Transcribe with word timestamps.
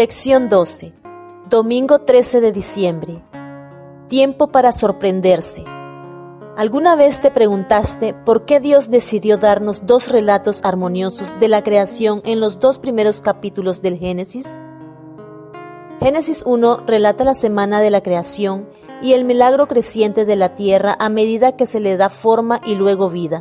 Lección 0.00 0.48
12. 0.48 0.94
Domingo 1.50 1.98
13 1.98 2.40
de 2.40 2.52
diciembre. 2.52 3.22
Tiempo 4.08 4.46
para 4.46 4.72
sorprenderse. 4.72 5.62
¿Alguna 6.56 6.96
vez 6.96 7.20
te 7.20 7.30
preguntaste 7.30 8.14
por 8.14 8.46
qué 8.46 8.60
Dios 8.60 8.90
decidió 8.90 9.36
darnos 9.36 9.84
dos 9.84 10.08
relatos 10.08 10.62
armoniosos 10.64 11.38
de 11.38 11.48
la 11.48 11.62
creación 11.62 12.22
en 12.24 12.40
los 12.40 12.60
dos 12.60 12.78
primeros 12.78 13.20
capítulos 13.20 13.82
del 13.82 13.98
Génesis? 13.98 14.58
Génesis 16.00 16.44
1 16.46 16.78
relata 16.86 17.24
la 17.24 17.34
semana 17.34 17.82
de 17.82 17.90
la 17.90 18.02
creación 18.02 18.70
y 19.02 19.12
el 19.12 19.26
milagro 19.26 19.68
creciente 19.68 20.24
de 20.24 20.36
la 20.36 20.54
tierra 20.54 20.96
a 20.98 21.10
medida 21.10 21.56
que 21.56 21.66
se 21.66 21.78
le 21.78 21.98
da 21.98 22.08
forma 22.08 22.62
y 22.64 22.74
luego 22.74 23.10
vida, 23.10 23.40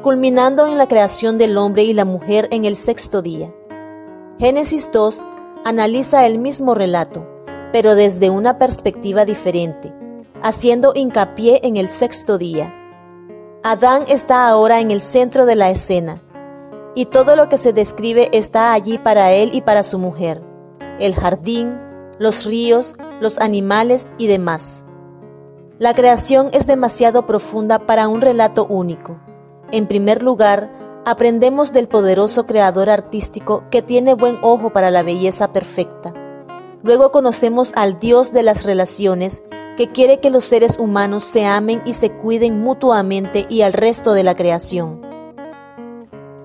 culminando 0.00 0.68
en 0.68 0.78
la 0.78 0.86
creación 0.86 1.38
del 1.38 1.56
hombre 1.56 1.82
y 1.82 1.92
la 1.92 2.04
mujer 2.04 2.46
en 2.52 2.66
el 2.66 2.76
sexto 2.76 3.20
día. 3.20 3.52
Génesis 4.38 4.90
2 4.92 5.24
analiza 5.64 6.26
el 6.26 6.38
mismo 6.38 6.74
relato, 6.74 7.26
pero 7.72 7.94
desde 7.94 8.30
una 8.30 8.58
perspectiva 8.58 9.24
diferente, 9.24 9.94
haciendo 10.42 10.92
hincapié 10.94 11.60
en 11.62 11.76
el 11.76 11.88
sexto 11.88 12.38
día. 12.38 12.74
Adán 13.62 14.04
está 14.08 14.48
ahora 14.48 14.80
en 14.80 14.90
el 14.90 15.00
centro 15.00 15.46
de 15.46 15.56
la 15.56 15.70
escena, 15.70 16.20
y 16.94 17.06
todo 17.06 17.36
lo 17.36 17.48
que 17.48 17.56
se 17.56 17.72
describe 17.72 18.28
está 18.32 18.72
allí 18.72 18.98
para 18.98 19.32
él 19.32 19.50
y 19.52 19.62
para 19.62 19.82
su 19.82 19.98
mujer, 19.98 20.42
el 20.98 21.14
jardín, 21.14 21.80
los 22.18 22.44
ríos, 22.44 22.96
los 23.20 23.38
animales 23.38 24.10
y 24.18 24.26
demás. 24.26 24.84
La 25.78 25.94
creación 25.94 26.48
es 26.52 26.66
demasiado 26.66 27.26
profunda 27.26 27.80
para 27.80 28.08
un 28.08 28.20
relato 28.20 28.66
único. 28.66 29.18
En 29.70 29.86
primer 29.86 30.22
lugar, 30.22 30.70
aprendemos 31.04 31.72
del 31.72 31.88
poderoso 31.88 32.46
creador 32.46 32.88
artístico 32.88 33.64
que 33.70 33.82
tiene 33.82 34.14
buen 34.14 34.38
ojo 34.42 34.70
para 34.70 34.90
la 34.90 35.02
belleza 35.02 35.52
perfecta. 35.52 36.14
Luego 36.82 37.10
conocemos 37.10 37.72
al 37.76 37.98
Dios 37.98 38.32
de 38.32 38.42
las 38.42 38.64
relaciones 38.64 39.42
que 39.76 39.90
quiere 39.90 40.20
que 40.20 40.30
los 40.30 40.44
seres 40.44 40.78
humanos 40.78 41.24
se 41.24 41.46
amen 41.46 41.82
y 41.84 41.94
se 41.94 42.12
cuiden 42.12 42.60
mutuamente 42.60 43.46
y 43.48 43.62
al 43.62 43.72
resto 43.72 44.12
de 44.12 44.22
la 44.22 44.34
creación. 44.34 45.00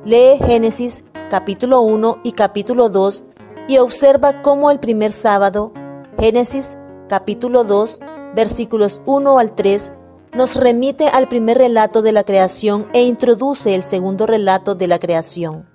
Lee 0.05 0.37
Génesis 0.45 1.03
capítulo 1.29 1.81
1 1.81 2.21
y 2.23 2.31
capítulo 2.31 2.89
2 2.89 3.25
y 3.67 3.79
observa 3.79 4.41
cómo 4.41 4.71
el 4.71 4.79
primer 4.79 5.11
sábado, 5.11 5.73
Génesis 6.17 6.77
capítulo 7.09 7.63
2, 7.63 7.99
versículos 8.33 9.01
1 9.05 9.39
al 9.39 9.51
3, 9.53 9.91
nos 10.37 10.55
remite 10.55 11.09
al 11.09 11.27
primer 11.27 11.57
relato 11.57 12.01
de 12.01 12.13
la 12.13 12.23
creación 12.23 12.87
e 12.93 13.01
introduce 13.01 13.75
el 13.75 13.83
segundo 13.83 14.25
relato 14.25 14.75
de 14.75 14.87
la 14.87 14.99
creación. 14.99 15.67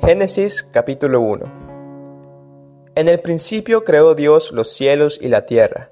Génesis 0.00 0.62
capítulo 0.62 1.20
1 1.20 1.44
En 2.94 3.08
el 3.08 3.20
principio 3.20 3.84
creó 3.84 4.14
Dios 4.14 4.52
los 4.52 4.72
cielos 4.72 5.18
y 5.20 5.28
la 5.28 5.44
tierra, 5.44 5.90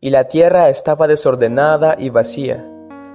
y 0.00 0.10
la 0.10 0.28
tierra 0.28 0.68
estaba 0.68 1.08
desordenada 1.08 1.96
y 1.98 2.10
vacía, 2.10 2.70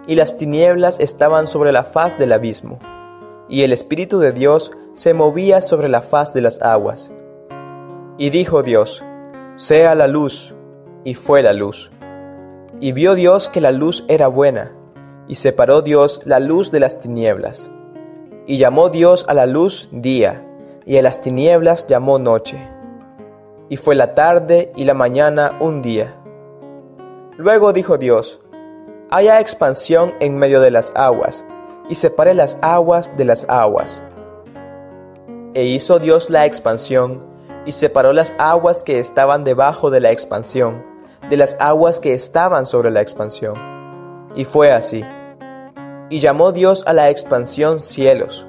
y 0.07 0.15
las 0.15 0.35
tinieblas 0.35 0.99
estaban 0.99 1.47
sobre 1.47 1.71
la 1.71 1.83
faz 1.83 2.17
del 2.17 2.33
abismo 2.33 2.79
y 3.47 3.61
el 3.61 3.73
Espíritu 3.73 4.19
de 4.19 4.31
Dios 4.31 4.71
se 4.93 5.13
movía 5.13 5.61
sobre 5.61 5.87
la 5.87 6.01
faz 6.01 6.33
de 6.33 6.41
las 6.41 6.61
aguas. 6.61 7.13
Y 8.17 8.29
dijo 8.29 8.63
Dios, 8.63 9.03
sea 9.55 9.95
la 9.95 10.07
luz, 10.07 10.53
y 11.03 11.13
fue 11.13 11.43
la 11.43 11.53
luz. 11.53 11.91
Y 12.81 12.91
vio 12.91 13.15
Dios 13.15 13.47
que 13.47 13.61
la 13.61 13.71
luz 13.71 14.03
era 14.09 14.27
buena, 14.27 14.73
y 15.27 15.35
separó 15.35 15.81
Dios 15.81 16.21
la 16.25 16.41
luz 16.41 16.71
de 16.71 16.81
las 16.81 16.99
tinieblas. 16.99 17.71
Y 18.47 18.57
llamó 18.57 18.89
Dios 18.89 19.25
a 19.29 19.33
la 19.33 19.45
luz 19.45 19.87
día, 19.91 20.45
y 20.85 20.97
a 20.97 21.01
las 21.01 21.21
tinieblas 21.21 21.87
llamó 21.87 22.19
noche. 22.19 22.59
Y 23.69 23.77
fue 23.77 23.95
la 23.95 24.13
tarde 24.13 24.73
y 24.75 24.83
la 24.83 24.93
mañana 24.93 25.57
un 25.61 25.81
día. 25.81 26.15
Luego 27.37 27.71
dijo 27.71 27.97
Dios, 27.97 28.41
haya 29.09 29.39
expansión 29.39 30.13
en 30.19 30.37
medio 30.37 30.59
de 30.59 30.71
las 30.71 30.93
aguas, 30.97 31.45
y 31.89 31.95
separe 31.95 32.33
las 32.33 32.59
aguas 32.61 33.15
de 33.15 33.23
las 33.23 33.49
aguas. 33.49 34.03
E 35.53 35.63
hizo 35.63 35.99
Dios 35.99 36.29
la 36.29 36.45
expansión, 36.45 37.25
y 37.65 37.71
separó 37.71 38.11
las 38.11 38.35
aguas 38.37 38.83
que 38.83 38.99
estaban 38.99 39.45
debajo 39.45 39.89
de 39.89 40.01
la 40.01 40.11
expansión, 40.11 40.83
de 41.29 41.37
las 41.37 41.57
aguas 41.59 41.99
que 41.99 42.13
estaban 42.13 42.65
sobre 42.65 42.91
la 42.91 43.01
expansión. 43.01 43.55
Y 44.35 44.45
fue 44.45 44.71
así. 44.71 45.03
Y 46.09 46.19
llamó 46.19 46.51
Dios 46.51 46.83
a 46.87 46.93
la 46.93 47.09
expansión 47.09 47.81
cielos. 47.81 48.45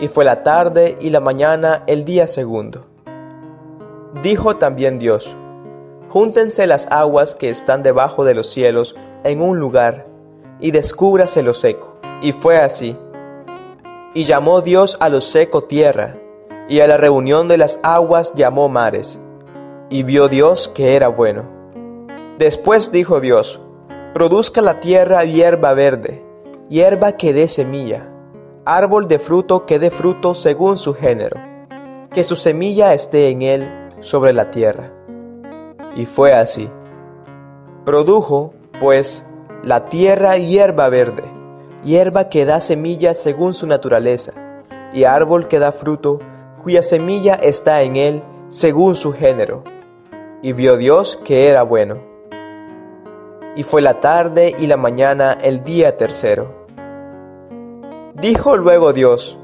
Y 0.00 0.08
fue 0.08 0.24
la 0.24 0.42
tarde 0.42 0.96
y 1.00 1.10
la 1.10 1.20
mañana 1.20 1.82
el 1.86 2.04
día 2.04 2.26
segundo. 2.26 2.86
Dijo 4.22 4.56
también 4.56 4.98
Dios, 4.98 5.36
Júntense 6.08 6.66
las 6.66 6.86
aguas 6.90 7.34
que 7.34 7.50
están 7.50 7.82
debajo 7.82 8.24
de 8.24 8.34
los 8.34 8.48
cielos 8.48 8.96
en 9.24 9.42
un 9.42 9.58
lugar, 9.58 10.06
y 10.60 10.70
descúbrase 10.70 11.42
lo 11.42 11.52
seco. 11.52 11.96
Y 12.22 12.32
fue 12.32 12.58
así. 12.58 12.96
Y 14.14 14.24
llamó 14.24 14.62
Dios 14.62 14.96
a 15.00 15.10
lo 15.10 15.20
seco 15.20 15.62
tierra, 15.62 16.16
y 16.68 16.80
a 16.80 16.86
la 16.86 16.96
reunión 16.96 17.48
de 17.48 17.58
las 17.58 17.80
aguas 17.82 18.32
llamó 18.34 18.68
mares. 18.68 19.20
Y 19.90 20.02
vio 20.02 20.28
Dios 20.28 20.68
que 20.68 20.96
era 20.96 21.08
bueno. 21.08 21.57
Después 22.38 22.92
dijo 22.92 23.20
Dios, 23.20 23.58
produzca 24.14 24.62
la 24.62 24.78
tierra 24.78 25.24
hierba 25.24 25.74
verde, 25.74 26.22
hierba 26.68 27.16
que 27.16 27.32
dé 27.32 27.48
semilla, 27.48 28.12
árbol 28.64 29.08
de 29.08 29.18
fruto 29.18 29.66
que 29.66 29.80
dé 29.80 29.90
fruto 29.90 30.36
según 30.36 30.76
su 30.76 30.94
género, 30.94 31.36
que 32.12 32.22
su 32.22 32.36
semilla 32.36 32.94
esté 32.94 33.30
en 33.30 33.42
él 33.42 33.90
sobre 33.98 34.32
la 34.32 34.52
tierra. 34.52 34.92
Y 35.96 36.06
fue 36.06 36.32
así. 36.32 36.70
Produjo, 37.84 38.54
pues, 38.78 39.26
la 39.64 39.86
tierra 39.86 40.36
hierba 40.36 40.88
verde, 40.90 41.24
hierba 41.82 42.28
que 42.28 42.44
da 42.44 42.60
semillas 42.60 43.18
según 43.18 43.52
su 43.52 43.66
naturaleza, 43.66 44.62
y 44.92 45.02
árbol 45.02 45.48
que 45.48 45.58
da 45.58 45.72
fruto, 45.72 46.20
cuya 46.62 46.82
semilla 46.82 47.34
está 47.34 47.82
en 47.82 47.96
él 47.96 48.22
según 48.48 48.94
su 48.94 49.12
género. 49.12 49.64
Y 50.40 50.52
vio 50.52 50.76
Dios 50.76 51.16
que 51.24 51.48
era 51.48 51.64
bueno. 51.64 52.07
Y 53.58 53.64
fue 53.64 53.82
la 53.82 54.00
tarde 54.00 54.54
y 54.58 54.68
la 54.68 54.78
mañana 54.78 55.36
el 55.42 55.62
día 55.62 55.98
tercero. 55.98 56.66
Dijo 58.14 58.56
luego 58.56 58.94
Dios, 58.94 59.36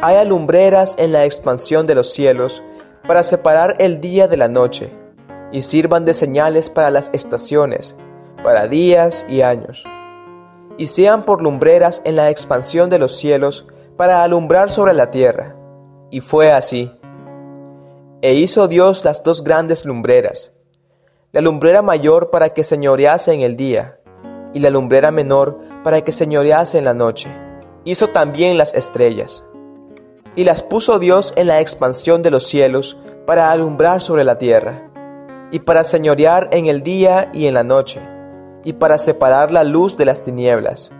hay 0.00 0.26
lumbreras 0.26 0.96
en 0.98 1.12
la 1.12 1.24
expansión 1.24 1.86
de 1.86 1.94
los 1.94 2.12
cielos 2.12 2.64
para 3.06 3.22
separar 3.22 3.76
el 3.78 4.00
día 4.00 4.26
de 4.26 4.36
la 4.36 4.48
noche, 4.48 4.90
y 5.52 5.62
sirvan 5.62 6.04
de 6.04 6.14
señales 6.14 6.70
para 6.70 6.90
las 6.90 7.10
estaciones, 7.12 7.94
para 8.42 8.66
días 8.66 9.24
y 9.28 9.42
años 9.42 9.84
y 10.78 10.86
sean 10.86 11.24
por 11.24 11.42
lumbreras 11.42 12.02
en 12.04 12.16
la 12.16 12.30
expansión 12.30 12.90
de 12.90 12.98
los 12.98 13.16
cielos 13.16 13.66
para 13.96 14.22
alumbrar 14.22 14.70
sobre 14.70 14.94
la 14.94 15.10
tierra. 15.10 15.56
Y 16.10 16.20
fue 16.20 16.52
así. 16.52 16.92
E 18.22 18.34
hizo 18.34 18.68
Dios 18.68 19.04
las 19.04 19.22
dos 19.22 19.44
grandes 19.44 19.84
lumbreras, 19.84 20.54
la 21.32 21.40
lumbrera 21.40 21.82
mayor 21.82 22.30
para 22.30 22.50
que 22.50 22.62
señorease 22.62 23.32
en 23.32 23.40
el 23.40 23.56
día, 23.56 23.96
y 24.54 24.60
la 24.60 24.70
lumbrera 24.70 25.10
menor 25.10 25.58
para 25.82 26.02
que 26.02 26.12
señorease 26.12 26.78
en 26.78 26.84
la 26.84 26.94
noche. 26.94 27.28
Hizo 27.84 28.08
también 28.08 28.58
las 28.58 28.74
estrellas. 28.74 29.44
Y 30.36 30.44
las 30.44 30.62
puso 30.62 30.98
Dios 30.98 31.34
en 31.36 31.46
la 31.48 31.60
expansión 31.60 32.22
de 32.22 32.30
los 32.30 32.46
cielos 32.46 32.96
para 33.26 33.50
alumbrar 33.50 34.00
sobre 34.00 34.24
la 34.24 34.38
tierra, 34.38 34.90
y 35.50 35.58
para 35.58 35.84
señorear 35.84 36.48
en 36.52 36.66
el 36.66 36.82
día 36.82 37.30
y 37.32 37.46
en 37.46 37.54
la 37.54 37.64
noche 37.64 38.00
y 38.64 38.74
para 38.74 38.98
separar 38.98 39.50
la 39.50 39.64
luz 39.64 39.96
de 39.96 40.04
las 40.04 40.22
tinieblas. 40.22 40.92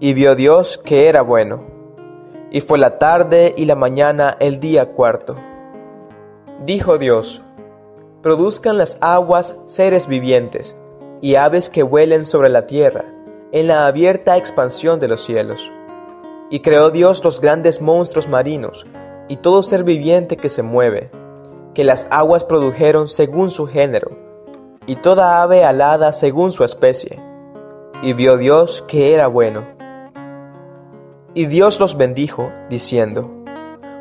Y 0.00 0.12
vio 0.12 0.34
Dios 0.34 0.78
que 0.84 1.08
era 1.08 1.22
bueno. 1.22 1.64
Y 2.50 2.60
fue 2.60 2.78
la 2.78 2.98
tarde 2.98 3.54
y 3.56 3.64
la 3.64 3.74
mañana 3.74 4.36
el 4.40 4.60
día 4.60 4.92
cuarto. 4.92 5.36
Dijo 6.64 6.98
Dios, 6.98 7.42
produzcan 8.26 8.76
las 8.76 8.98
aguas 9.02 9.62
seres 9.66 10.08
vivientes, 10.08 10.74
y 11.20 11.36
aves 11.36 11.70
que 11.70 11.84
vuelen 11.84 12.24
sobre 12.24 12.48
la 12.48 12.66
tierra, 12.66 13.04
en 13.52 13.68
la 13.68 13.86
abierta 13.86 14.36
expansión 14.36 14.98
de 14.98 15.06
los 15.06 15.24
cielos. 15.24 15.70
Y 16.50 16.58
creó 16.58 16.90
Dios 16.90 17.22
los 17.22 17.40
grandes 17.40 17.80
monstruos 17.80 18.28
marinos, 18.28 18.84
y 19.28 19.36
todo 19.36 19.62
ser 19.62 19.84
viviente 19.84 20.36
que 20.36 20.48
se 20.48 20.62
mueve, 20.62 21.12
que 21.72 21.84
las 21.84 22.08
aguas 22.10 22.42
produjeron 22.42 23.06
según 23.06 23.50
su 23.50 23.68
género, 23.68 24.18
y 24.86 24.96
toda 24.96 25.40
ave 25.40 25.62
alada 25.62 26.12
según 26.12 26.50
su 26.50 26.64
especie. 26.64 27.20
Y 28.02 28.12
vio 28.12 28.38
Dios 28.38 28.82
que 28.88 29.14
era 29.14 29.28
bueno. 29.28 29.68
Y 31.32 31.46
Dios 31.46 31.78
los 31.78 31.96
bendijo, 31.96 32.50
diciendo, 32.70 33.30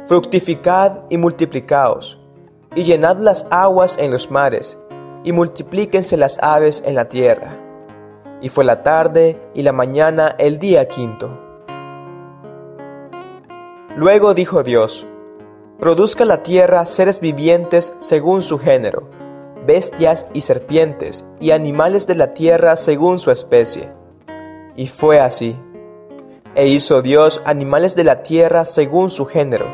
Fructificad 0.08 1.04
y 1.12 1.18
multiplicaos, 1.18 2.25
y 2.76 2.84
llenad 2.84 3.18
las 3.18 3.48
aguas 3.50 3.98
en 3.98 4.12
los 4.12 4.30
mares, 4.30 4.80
y 5.24 5.32
multiplíquense 5.32 6.18
las 6.18 6.38
aves 6.44 6.84
en 6.86 6.96
la 6.96 7.10
tierra. 7.10 7.58
Y 8.42 8.50
fue 8.50 8.66
la 8.66 8.84
tarde 8.84 9.42
y 9.56 9.64
la 9.64 9.72
mañana 9.72 10.36
el 10.38 10.60
día 10.60 10.88
quinto. 10.88 11.42
Luego 13.96 14.34
dijo 14.34 14.62
Dios, 14.62 15.08
produzca 15.80 16.26
la 16.26 16.44
tierra 16.44 16.86
seres 16.86 17.22
vivientes 17.22 17.94
según 18.00 18.44
su 18.44 18.60
género, 18.60 19.10
bestias 19.66 20.28
y 20.34 20.42
serpientes, 20.42 21.26
y 21.40 21.52
animales 21.52 22.06
de 22.08 22.16
la 22.16 22.34
tierra 22.34 22.76
según 22.76 23.20
su 23.20 23.32
especie. 23.32 23.90
Y 24.76 24.88
fue 24.88 25.20
así. 25.20 25.58
E 26.56 26.68
hizo 26.68 27.02
Dios 27.02 27.42
animales 27.46 27.96
de 27.96 28.04
la 28.04 28.22
tierra 28.22 28.66
según 28.66 29.10
su 29.10 29.26
género, 29.26 29.66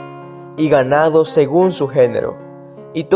y 0.56 0.70
ganado 0.70 1.26
según 1.26 1.72
su 1.72 1.88
género, 1.88 2.38
y, 2.94 3.08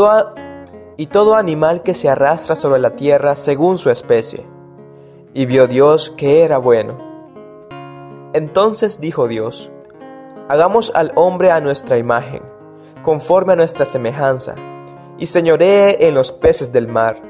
y 0.96 1.06
todo 1.06 1.34
animal 1.34 1.82
que 1.82 1.94
se 1.94 2.08
arrastra 2.08 2.56
sobre 2.56 2.80
la 2.80 2.96
tierra 2.96 3.36
según 3.36 3.78
su 3.78 3.90
especie. 3.90 4.46
Y 5.34 5.46
vio 5.46 5.66
Dios 5.66 6.10
que 6.10 6.44
era 6.44 6.58
bueno. 6.58 6.96
Entonces 8.32 9.00
dijo 9.00 9.28
Dios, 9.28 9.70
Hagamos 10.48 10.92
al 10.94 11.10
hombre 11.16 11.50
a 11.50 11.60
nuestra 11.60 11.98
imagen, 11.98 12.40
conforme 13.02 13.54
a 13.54 13.56
nuestra 13.56 13.84
semejanza, 13.84 14.54
y 15.18 15.26
señoree 15.26 16.06
en 16.06 16.14
los 16.14 16.30
peces 16.30 16.72
del 16.72 16.86
mar, 16.86 17.20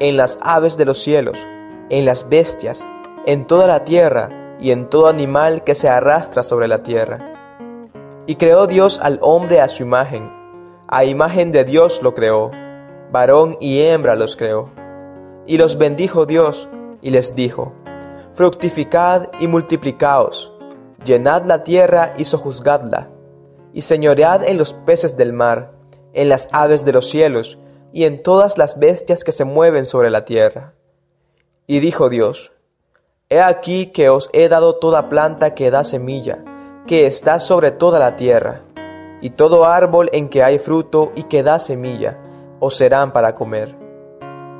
en 0.00 0.16
las 0.16 0.38
aves 0.40 0.78
de 0.78 0.86
los 0.86 0.98
cielos, 0.98 1.46
en 1.90 2.06
las 2.06 2.30
bestias, 2.30 2.86
en 3.26 3.44
toda 3.44 3.66
la 3.66 3.84
tierra 3.84 4.56
y 4.58 4.70
en 4.70 4.88
todo 4.88 5.08
animal 5.08 5.64
que 5.64 5.74
se 5.74 5.90
arrastra 5.90 6.42
sobre 6.42 6.66
la 6.66 6.82
tierra. 6.82 7.18
Y 8.26 8.36
creó 8.36 8.66
Dios 8.66 9.00
al 9.02 9.18
hombre 9.20 9.60
a 9.60 9.68
su 9.68 9.82
imagen, 9.82 10.32
a 10.94 11.06
imagen 11.06 11.52
de 11.52 11.64
Dios 11.64 12.02
lo 12.02 12.12
creó, 12.12 12.50
varón 13.10 13.56
y 13.60 13.80
hembra 13.80 14.14
los 14.14 14.36
creó. 14.36 14.68
Y 15.46 15.56
los 15.56 15.78
bendijo 15.78 16.26
Dios, 16.26 16.68
y 17.00 17.08
les 17.12 17.34
dijo, 17.34 17.72
Fructificad 18.34 19.30
y 19.40 19.46
multiplicaos, 19.46 20.52
llenad 21.02 21.46
la 21.46 21.64
tierra 21.64 22.12
y 22.18 22.26
sojuzgadla, 22.26 23.08
y 23.72 23.80
señoread 23.80 24.44
en 24.44 24.58
los 24.58 24.74
peces 24.74 25.16
del 25.16 25.32
mar, 25.32 25.72
en 26.12 26.28
las 26.28 26.50
aves 26.52 26.84
de 26.84 26.92
los 26.92 27.08
cielos, 27.08 27.58
y 27.90 28.04
en 28.04 28.22
todas 28.22 28.58
las 28.58 28.78
bestias 28.78 29.24
que 29.24 29.32
se 29.32 29.46
mueven 29.46 29.86
sobre 29.86 30.10
la 30.10 30.26
tierra. 30.26 30.74
Y 31.66 31.80
dijo 31.80 32.10
Dios, 32.10 32.52
He 33.30 33.40
aquí 33.40 33.86
que 33.86 34.10
os 34.10 34.28
he 34.34 34.50
dado 34.50 34.74
toda 34.74 35.08
planta 35.08 35.54
que 35.54 35.70
da 35.70 35.84
semilla, 35.84 36.44
que 36.86 37.06
está 37.06 37.38
sobre 37.38 37.70
toda 37.70 37.98
la 37.98 38.14
tierra, 38.16 38.60
y 39.22 39.30
todo 39.30 39.64
árbol 39.64 40.10
en 40.12 40.28
que 40.28 40.42
hay 40.42 40.58
fruto 40.58 41.12
y 41.14 41.22
que 41.22 41.42
da 41.42 41.58
semilla, 41.58 42.18
os 42.60 42.76
serán 42.76 43.12
para 43.12 43.34
comer. 43.34 43.74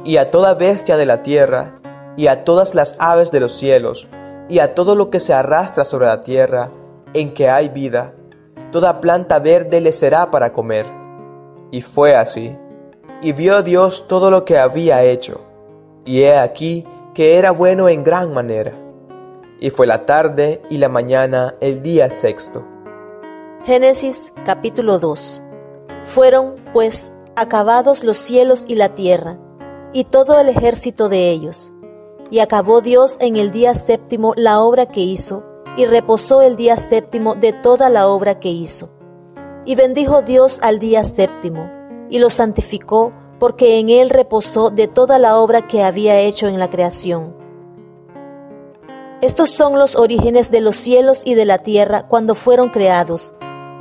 Y 0.05 0.17
a 0.17 0.31
toda 0.31 0.55
bestia 0.55 0.97
de 0.97 1.05
la 1.05 1.23
tierra, 1.23 1.81
y 2.17 2.29
a 2.29 2.45
todas 2.45 2.75
las 2.75 2.97
aves 2.99 3.33
de 3.33 3.41
los 3.41 3.53
cielos, 3.53 4.09
y 4.49 4.61
a 4.61 4.75
todo 4.75 4.95
lo 4.95 5.11
que 5.11 5.21
se 5.21 5.35
arrastra 5.35 5.85
sobre 5.85 6.07
la 6.07 6.23
tierra, 6.23 6.71
en 7.13 7.35
que 7.35 7.51
hay 7.51 7.69
vida, 7.69 8.15
toda 8.71 9.01
planta 9.01 9.41
verde 9.41 9.81
le 9.81 9.93
será 9.93 10.31
para 10.31 10.53
comer. 10.53 10.87
Y 11.71 11.81
fue 11.81 12.15
así. 12.15 12.57
Y 13.21 13.33
vio 13.33 13.63
Dios 13.63 14.07
todo 14.09 14.31
lo 14.31 14.45
que 14.45 14.59
había 14.59 15.03
hecho, 15.03 15.41
y 16.05 16.23
he 16.23 16.39
aquí 16.39 16.87
que 17.15 17.37
era 17.37 17.51
bueno 17.51 17.89
en 17.89 18.05
gran 18.05 18.33
manera. 18.33 18.73
Y 19.61 19.71
fue 19.71 19.87
la 19.87 20.07
tarde 20.07 20.63
y 20.71 20.79
la 20.79 20.89
mañana 20.89 21.55
el 21.61 21.83
día 21.83 22.11
sexto. 22.11 22.72
Génesis 23.65 24.33
capítulo 24.45 24.99
2 24.99 25.41
Fueron, 26.03 26.57
pues, 26.73 27.13
acabados 27.37 28.03
los 28.03 28.17
cielos 28.17 28.65
y 28.67 28.75
la 28.75 28.89
tierra, 28.89 29.39
y 29.93 30.03
todo 30.03 30.41
el 30.41 30.49
ejército 30.49 31.09
de 31.09 31.31
ellos. 31.31 31.73
Y 32.29 32.41
acabó 32.41 32.81
Dios 32.81 33.19
en 33.21 33.37
el 33.37 33.53
día 33.53 33.77
séptimo 33.77 34.33
la 34.37 34.61
obra 34.61 34.87
que 34.87 35.03
hizo, 35.03 35.45
y 35.77 35.87
reposó 35.87 36.43
el 36.43 36.57
día 36.57 36.77
séptimo 36.77 37.37
de 37.37 37.53
toda 37.53 37.89
la 37.89 38.09
obra 38.09 38.41
que 38.41 38.49
hizo. 38.49 38.91
Y 39.65 39.77
bendijo 39.77 40.23
Dios 40.23 40.59
al 40.63 40.81
día 40.81 41.05
séptimo, 41.05 41.71
y 42.11 42.19
lo 42.19 42.31
santificó, 42.31 43.13
porque 43.39 43.79
en 43.79 43.91
él 43.91 44.11
reposó 44.11 44.71
de 44.71 44.89
toda 44.89 45.21
la 45.21 45.39
obra 45.39 45.69
que 45.69 45.85
había 45.85 46.19
hecho 46.19 46.49
en 46.49 46.59
la 46.59 46.69
creación. 46.69 47.37
Estos 49.21 49.51
son 49.51 49.79
los 49.79 49.95
orígenes 49.95 50.51
de 50.51 50.61
los 50.61 50.75
cielos 50.75 51.23
y 51.25 51.35
de 51.35 51.45
la 51.45 51.59
tierra 51.59 52.09
cuando 52.09 52.35
fueron 52.35 52.71
creados, 52.71 53.33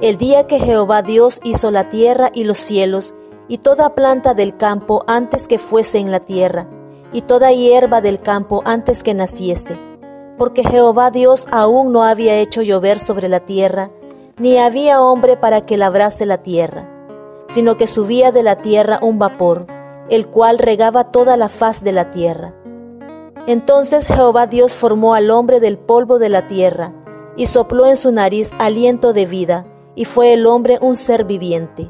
el 0.01 0.17
día 0.17 0.47
que 0.47 0.59
Jehová 0.59 1.01
Dios 1.01 1.39
hizo 1.43 1.71
la 1.71 1.89
tierra 1.89 2.31
y 2.33 2.43
los 2.43 2.57
cielos, 2.57 3.13
y 3.47 3.59
toda 3.59 3.95
planta 3.95 4.33
del 4.33 4.57
campo 4.57 5.03
antes 5.07 5.47
que 5.47 5.59
fuese 5.59 5.99
en 5.99 6.11
la 6.11 6.19
tierra, 6.19 6.67
y 7.13 7.21
toda 7.21 7.51
hierba 7.51 8.01
del 8.01 8.21
campo 8.21 8.61
antes 8.65 9.03
que 9.03 9.13
naciese, 9.13 9.77
porque 10.37 10.63
Jehová 10.63 11.11
Dios 11.11 11.47
aún 11.51 11.91
no 11.91 12.03
había 12.03 12.37
hecho 12.37 12.61
llover 12.61 12.99
sobre 12.99 13.29
la 13.29 13.41
tierra, 13.41 13.91
ni 14.37 14.57
había 14.57 15.01
hombre 15.01 15.37
para 15.37 15.61
que 15.61 15.77
labrase 15.77 16.25
la 16.25 16.37
tierra 16.37 16.91
sino 17.51 17.75
que 17.75 17.85
subía 17.85 18.31
de 18.31 18.43
la 18.43 18.55
tierra 18.55 18.99
un 19.01 19.19
vapor, 19.19 19.67
el 20.09 20.27
cual 20.27 20.57
regaba 20.57 21.11
toda 21.11 21.35
la 21.35 21.49
faz 21.49 21.83
de 21.83 21.91
la 21.91 22.09
tierra. 22.09 22.53
Entonces 23.45 24.07
Jehová 24.07 24.47
Dios 24.47 24.73
formó 24.73 25.13
al 25.13 25.29
hombre 25.31 25.59
del 25.59 25.77
polvo 25.77 26.17
de 26.17 26.29
la 26.29 26.47
tierra, 26.47 26.93
y 27.35 27.45
sopló 27.45 27.87
en 27.87 27.95
su 27.95 28.11
nariz 28.11 28.53
aliento 28.59 29.13
de 29.13 29.25
vida, 29.25 29.65
y 29.95 30.05
fue 30.05 30.33
el 30.33 30.45
hombre 30.45 30.77
un 30.81 30.95
ser 30.95 31.25
viviente. 31.25 31.89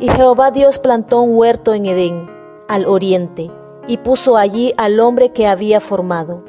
Y 0.00 0.08
Jehová 0.08 0.50
Dios 0.50 0.78
plantó 0.78 1.22
un 1.22 1.36
huerto 1.36 1.74
en 1.74 1.86
Edén, 1.86 2.30
al 2.68 2.86
oriente, 2.86 3.50
y 3.86 3.98
puso 3.98 4.36
allí 4.36 4.74
al 4.76 5.00
hombre 5.00 5.30
que 5.32 5.46
había 5.46 5.80
formado. 5.80 6.44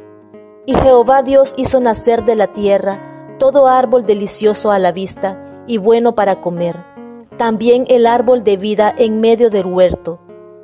Y 0.66 0.74
Jehová 0.76 1.24
Dios 1.24 1.54
hizo 1.58 1.80
nacer 1.80 2.24
de 2.26 2.36
la 2.36 2.48
tierra 2.48 3.36
todo 3.40 3.68
árbol 3.68 4.06
delicioso 4.06 4.72
a 4.72 4.80
la 4.80 4.92
vista 4.92 5.64
y 5.68 5.78
bueno 5.78 6.16
para 6.16 6.40
comer 6.40 6.94
también 7.38 7.86
el 7.90 8.06
árbol 8.06 8.44
de 8.44 8.58
vida 8.58 8.94
en 8.98 9.20
medio 9.20 9.50
del 9.50 9.66
huerto, 9.66 10.20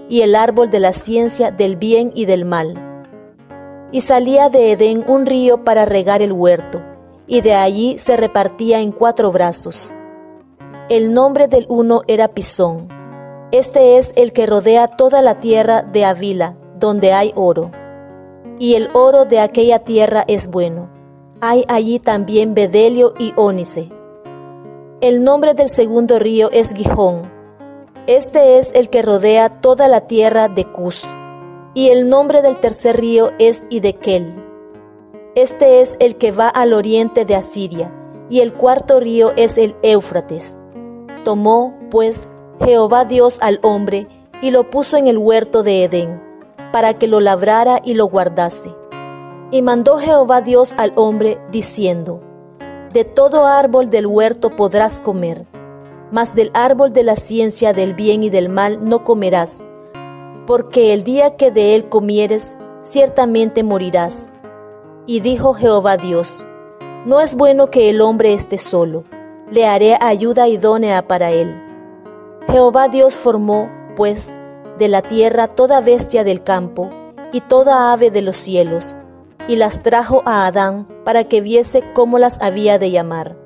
y 0.07 0.21
el 0.21 0.35
árbol 0.35 0.69
de 0.69 0.79
la 0.79 0.93
ciencia 0.93 1.51
del 1.51 1.75
bien 1.75 2.11
y 2.15 2.25
del 2.25 2.45
mal. 2.45 2.73
Y 3.91 4.01
salía 4.01 4.49
de 4.49 4.71
Edén 4.71 5.03
un 5.07 5.25
río 5.25 5.63
para 5.63 5.85
regar 5.85 6.21
el 6.21 6.31
huerto, 6.31 6.81
y 7.27 7.41
de 7.41 7.53
allí 7.53 7.97
se 7.97 8.17
repartía 8.17 8.81
en 8.81 8.91
cuatro 8.91 9.31
brazos. 9.31 9.93
El 10.89 11.13
nombre 11.13 11.47
del 11.47 11.65
uno 11.69 12.01
era 12.07 12.27
Pisón. 12.29 12.87
Este 13.51 13.97
es 13.97 14.13
el 14.15 14.33
que 14.33 14.45
rodea 14.45 14.87
toda 14.87 15.21
la 15.21 15.39
tierra 15.39 15.81
de 15.81 16.05
Avila, 16.05 16.57
donde 16.79 17.13
hay 17.13 17.31
oro. 17.35 17.71
Y 18.59 18.75
el 18.75 18.89
oro 18.93 19.25
de 19.25 19.39
aquella 19.39 19.79
tierra 19.79 20.23
es 20.27 20.49
bueno. 20.49 20.89
Hay 21.41 21.63
allí 21.67 21.99
también 21.99 22.53
bedelio 22.53 23.13
y 23.17 23.33
ónice 23.37 23.89
el 25.01 25.23
nombre 25.23 25.53
del 25.53 25.69
segundo 25.69 26.19
río 26.19 26.49
es 26.51 26.73
Gijón. 26.73 27.31
Este 28.05 28.57
es 28.57 28.75
el 28.75 28.89
que 28.89 29.01
rodea 29.01 29.47
toda 29.47 29.87
la 29.87 30.07
tierra 30.07 30.49
de 30.49 30.65
Cus. 30.65 31.05
Y 31.73 31.87
el 31.87 32.09
nombre 32.09 32.41
del 32.41 32.57
tercer 32.57 32.99
río 32.99 33.31
es 33.39 33.65
Idekel. 33.69 34.43
Este 35.35 35.79
es 35.79 35.95
el 36.01 36.17
que 36.17 36.33
va 36.33 36.49
al 36.49 36.73
oriente 36.73 37.23
de 37.23 37.35
Asiria. 37.35 37.97
Y 38.29 38.41
el 38.41 38.51
cuarto 38.53 38.99
río 38.99 39.31
es 39.37 39.57
el 39.57 39.73
Éufrates. 39.83 40.58
Tomó, 41.29 41.75
pues, 41.91 42.27
Jehová 42.65 43.05
Dios 43.05 43.37
al 43.43 43.59
hombre 43.61 44.07
y 44.41 44.49
lo 44.49 44.71
puso 44.71 44.97
en 44.97 45.05
el 45.05 45.19
huerto 45.19 45.61
de 45.61 45.83
Edén, 45.83 46.19
para 46.73 46.95
que 46.95 47.05
lo 47.05 47.19
labrara 47.19 47.81
y 47.85 47.93
lo 47.93 48.07
guardase. 48.07 48.73
Y 49.51 49.61
mandó 49.61 49.99
Jehová 49.99 50.41
Dios 50.41 50.73
al 50.79 50.91
hombre, 50.95 51.39
diciendo, 51.51 52.19
de 52.93 53.03
todo 53.05 53.45
árbol 53.45 53.91
del 53.91 54.07
huerto 54.07 54.49
podrás 54.49 55.01
comer, 55.01 55.45
mas 56.11 56.33
del 56.33 56.49
árbol 56.55 56.93
de 56.93 57.03
la 57.03 57.15
ciencia 57.15 57.73
del 57.73 57.93
bien 57.93 58.23
y 58.23 58.31
del 58.31 58.49
mal 58.49 58.89
no 58.89 59.03
comerás, 59.03 59.67
porque 60.47 60.95
el 60.95 61.03
día 61.03 61.35
que 61.35 61.51
de 61.51 61.75
él 61.75 61.89
comieres, 61.89 62.55
ciertamente 62.81 63.61
morirás. 63.61 64.33
Y 65.05 65.19
dijo 65.19 65.53
Jehová 65.53 65.95
Dios, 65.97 66.43
No 67.05 67.21
es 67.21 67.35
bueno 67.35 67.69
que 67.69 67.91
el 67.91 68.01
hombre 68.01 68.33
esté 68.33 68.57
solo, 68.57 69.03
le 69.51 69.65
haré 69.65 69.97
ayuda 70.01 70.47
idónea 70.47 71.07
para 71.07 71.31
él. 71.31 71.55
Jehová 72.51 72.87
Dios 72.87 73.15
formó, 73.15 73.69
pues, 73.95 74.37
de 74.77 74.87
la 74.87 75.01
tierra 75.01 75.47
toda 75.47 75.81
bestia 75.81 76.23
del 76.23 76.43
campo 76.43 76.89
y 77.31 77.41
toda 77.41 77.91
ave 77.91 78.11
de 78.11 78.21
los 78.21 78.37
cielos, 78.37 78.95
y 79.47 79.55
las 79.55 79.83
trajo 79.83 80.21
a 80.25 80.45
Adán 80.45 80.87
para 81.03 81.23
que 81.23 81.41
viese 81.41 81.83
cómo 81.93 82.19
las 82.19 82.41
había 82.41 82.79
de 82.79 82.91
llamar. 82.91 83.37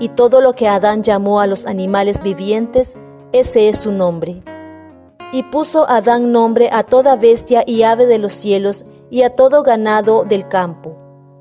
Y 0.00 0.10
todo 0.10 0.40
lo 0.40 0.52
que 0.54 0.68
Adán 0.68 1.02
llamó 1.02 1.40
a 1.40 1.46
los 1.46 1.66
animales 1.66 2.22
vivientes, 2.22 2.96
ese 3.32 3.68
es 3.68 3.78
su 3.78 3.92
nombre. 3.92 4.42
Y 5.32 5.42
puso 5.44 5.88
Adán 5.88 6.32
nombre 6.32 6.70
a 6.72 6.82
toda 6.82 7.16
bestia 7.16 7.62
y 7.66 7.82
ave 7.82 8.06
de 8.06 8.18
los 8.18 8.32
cielos 8.32 8.84
y 9.10 9.22
a 9.22 9.34
todo 9.34 9.62
ganado 9.62 10.24
del 10.24 10.46
campo. 10.48 10.96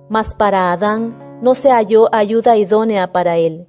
Mas 0.10 0.36
para 0.36 0.72
Adán 0.72 1.39
no 1.42 1.54
se 1.54 1.70
halló 1.70 2.10
ayuda 2.12 2.58
idónea 2.58 3.12
para 3.12 3.38
él. 3.38 3.68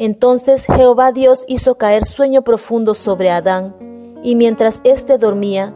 Entonces 0.00 0.64
Jehová 0.64 1.10
Dios 1.10 1.44
hizo 1.48 1.74
caer 1.74 2.04
sueño 2.04 2.42
profundo 2.42 2.94
sobre 2.94 3.30
Adán, 3.30 3.74
y 4.22 4.36
mientras 4.36 4.80
éste 4.84 5.18
dormía, 5.18 5.74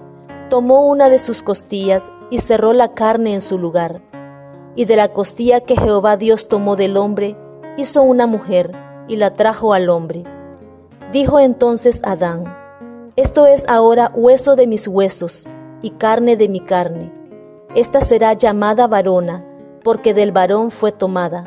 tomó 0.49 0.87
una 0.87 1.09
de 1.09 1.19
sus 1.19 1.43
costillas 1.43 2.13
y 2.31 2.39
cerró 2.39 2.73
la 2.73 2.95
carne 2.95 3.35
en 3.35 3.41
su 3.41 3.59
lugar. 3.59 4.01
Y 4.77 4.85
de 4.85 4.95
la 4.95 5.09
costilla 5.09 5.61
que 5.61 5.77
Jehová 5.77 6.17
Dios 6.17 6.47
tomó 6.47 6.77
del 6.77 6.97
hombre, 6.97 7.37
hizo 7.77 8.03
una 8.03 8.29
mujer 8.29 8.71
y 9.09 9.17
la 9.17 9.33
trajo 9.33 9.75
al 9.75 9.89
hombre. 9.89 10.23
Dijo 11.11 11.41
entonces 11.41 12.01
Adán, 12.05 12.45
Esto 13.17 13.47
es 13.47 13.69
ahora 13.69 14.13
hueso 14.15 14.55
de 14.55 14.69
mis 14.69 14.87
huesos 14.87 15.49
y 15.83 15.91
carne 15.91 16.37
de 16.37 16.49
mi 16.49 16.61
carne. 16.61 17.13
Esta 17.75 18.01
será 18.01 18.35
llamada 18.35 18.87
varona, 18.87 19.45
porque 19.83 20.15
del 20.15 20.31
varón 20.31 20.71
fue 20.71 20.93
tomada. 20.93 21.45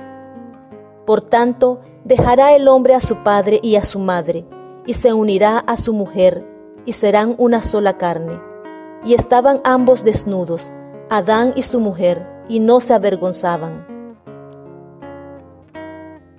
Por 1.05 1.21
tanto, 1.21 1.79
dejará 2.05 2.55
el 2.55 2.67
hombre 2.67 2.93
a 2.93 3.01
su 3.01 3.17
padre 3.23 3.59
y 3.61 3.75
a 3.75 3.83
su 3.83 3.99
madre, 3.99 4.45
y 4.85 4.93
se 4.93 5.11
unirá 5.11 5.57
a 5.57 5.75
su 5.75 5.91
mujer, 5.91 6.45
y 6.85 6.93
serán 6.93 7.35
una 7.39 7.61
sola 7.63 7.97
carne. 7.97 8.39
Y 9.03 9.15
estaban 9.15 9.59
ambos 9.65 10.05
desnudos, 10.05 10.71
Adán 11.09 11.53
y 11.55 11.63
su 11.63 11.79
mujer, 11.79 12.25
y 12.47 12.59
no 12.59 12.79
se 12.79 12.93
avergonzaban. 12.93 13.87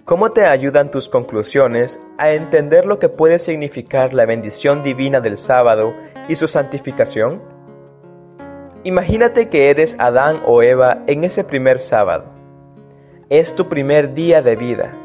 ¿Cómo 0.04 0.30
te 0.30 0.46
ayudan 0.46 0.92
tus 0.92 1.08
conclusiones 1.08 1.98
a 2.16 2.30
entender 2.30 2.86
lo 2.86 3.00
que 3.00 3.08
puede 3.08 3.40
significar 3.40 4.14
la 4.14 4.24
bendición 4.24 4.84
divina 4.84 5.20
del 5.20 5.36
sábado 5.36 5.94
y 6.28 6.36
su 6.36 6.46
santificación? 6.46 7.42
Imagínate 8.84 9.48
que 9.48 9.68
eres 9.70 9.98
Adán 9.98 10.40
o 10.46 10.62
Eva 10.62 11.02
en 11.08 11.24
ese 11.24 11.42
primer 11.42 11.80
sábado. 11.80 12.26
Es 13.30 13.56
tu 13.56 13.68
primer 13.68 14.14
día 14.14 14.42
de 14.42 14.54
vida, 14.54 14.96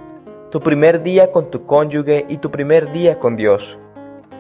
tu 0.52 0.60
primer 0.60 1.02
día 1.02 1.32
con 1.32 1.50
tu 1.50 1.66
cónyuge 1.66 2.26
y 2.28 2.38
tu 2.38 2.52
primer 2.52 2.92
día 2.92 3.18
con 3.18 3.38
Dios. 3.38 3.80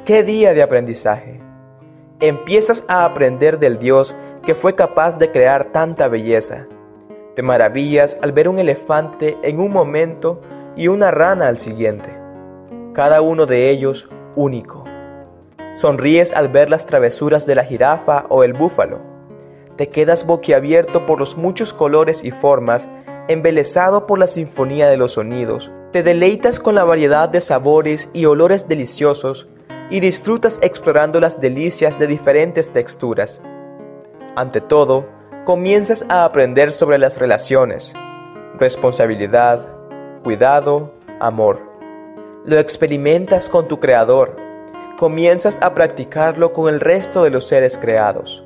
¡Qué 0.03 0.23
día 0.23 0.53
de 0.53 0.61
aprendizaje! 0.61 1.39
Empiezas 2.19 2.83
a 2.89 3.05
aprender 3.05 3.59
del 3.59 3.79
Dios 3.79 4.13
que 4.43 4.53
fue 4.53 4.75
capaz 4.75 5.17
de 5.17 5.31
crear 5.31 5.71
tanta 5.71 6.09
belleza. 6.09 6.67
Te 7.33 7.43
maravillas 7.43 8.17
al 8.21 8.33
ver 8.33 8.49
un 8.49 8.59
elefante 8.59 9.37
en 9.41 9.61
un 9.61 9.71
momento 9.71 10.41
y 10.75 10.89
una 10.89 11.11
rana 11.11 11.47
al 11.47 11.57
siguiente, 11.57 12.13
cada 12.93 13.21
uno 13.21 13.45
de 13.45 13.69
ellos 13.69 14.09
único. 14.35 14.83
Sonríes 15.75 16.35
al 16.35 16.49
ver 16.49 16.69
las 16.69 16.87
travesuras 16.87 17.45
de 17.45 17.55
la 17.55 17.63
jirafa 17.63 18.25
o 18.27 18.43
el 18.43 18.51
búfalo. 18.51 18.99
Te 19.77 19.87
quedas 19.87 20.27
boquiabierto 20.27 21.05
por 21.05 21.21
los 21.21 21.37
muchos 21.37 21.73
colores 21.73 22.25
y 22.25 22.31
formas 22.31 22.89
embelesado 23.29 24.05
por 24.07 24.19
la 24.19 24.27
sinfonía 24.27 24.89
de 24.89 24.97
los 24.97 25.13
sonidos, 25.13 25.71
te 25.91 26.03
deleitas 26.03 26.59
con 26.59 26.75
la 26.75 26.85
variedad 26.85 27.27
de 27.27 27.41
sabores 27.41 28.09
y 28.13 28.25
olores 28.25 28.67
deliciosos 28.67 29.47
y 29.89 29.99
disfrutas 29.99 30.59
explorando 30.61 31.19
las 31.19 31.41
delicias 31.41 31.99
de 31.99 32.07
diferentes 32.07 32.71
texturas. 32.71 33.41
Ante 34.35 34.61
todo, 34.61 35.05
comienzas 35.43 36.05
a 36.09 36.23
aprender 36.23 36.71
sobre 36.71 36.97
las 36.97 37.19
relaciones, 37.19 37.93
responsabilidad, 38.57 39.69
cuidado, 40.23 40.93
amor. 41.19 41.61
Lo 42.45 42.57
experimentas 42.57 43.49
con 43.49 43.67
tu 43.67 43.81
Creador, 43.81 44.37
comienzas 44.97 45.61
a 45.61 45.73
practicarlo 45.73 46.53
con 46.53 46.73
el 46.73 46.79
resto 46.79 47.23
de 47.23 47.31
los 47.31 47.47
seres 47.47 47.77
creados. 47.77 48.45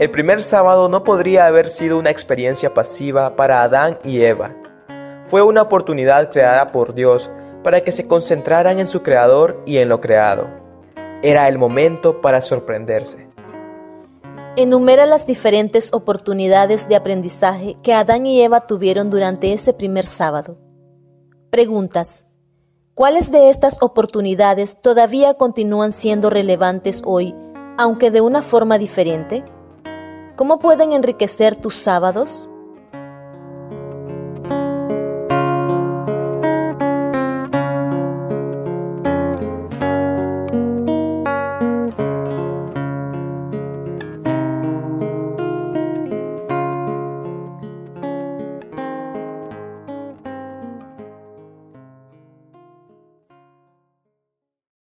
El 0.00 0.10
primer 0.10 0.42
sábado 0.42 0.88
no 0.88 1.04
podría 1.04 1.46
haber 1.46 1.70
sido 1.70 1.96
una 1.96 2.10
experiencia 2.10 2.74
pasiva 2.74 3.36
para 3.36 3.62
Adán 3.62 4.00
y 4.02 4.22
Eva. 4.22 4.56
Fue 5.26 5.42
una 5.42 5.62
oportunidad 5.62 6.30
creada 6.30 6.70
por 6.70 6.94
Dios 6.94 7.30
para 7.62 7.82
que 7.82 7.92
se 7.92 8.06
concentraran 8.06 8.78
en 8.78 8.86
su 8.86 9.02
Creador 9.02 9.62
y 9.64 9.78
en 9.78 9.88
lo 9.88 10.00
creado. 10.00 10.48
Era 11.22 11.48
el 11.48 11.56
momento 11.56 12.20
para 12.20 12.42
sorprenderse. 12.42 13.28
Enumera 14.56 15.06
las 15.06 15.26
diferentes 15.26 15.92
oportunidades 15.92 16.88
de 16.88 16.96
aprendizaje 16.96 17.74
que 17.82 17.94
Adán 17.94 18.26
y 18.26 18.42
Eva 18.42 18.60
tuvieron 18.60 19.10
durante 19.10 19.52
ese 19.52 19.72
primer 19.72 20.04
sábado. 20.04 20.58
Preguntas. 21.50 22.26
¿Cuáles 22.94 23.32
de 23.32 23.48
estas 23.48 23.82
oportunidades 23.82 24.80
todavía 24.80 25.34
continúan 25.34 25.90
siendo 25.90 26.30
relevantes 26.30 27.02
hoy, 27.04 27.34
aunque 27.76 28.12
de 28.12 28.20
una 28.20 28.42
forma 28.42 28.78
diferente? 28.78 29.44
¿Cómo 30.36 30.60
pueden 30.60 30.92
enriquecer 30.92 31.56
tus 31.56 31.74
sábados? 31.74 32.48